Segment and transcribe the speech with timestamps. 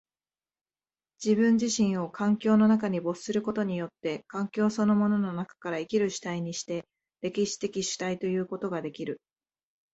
[1.23, 6.87] 自己自身を環境の中に没することによって、環境そのものの中から生きる主体にして、
[7.21, 9.21] 歴史的主体ということができる。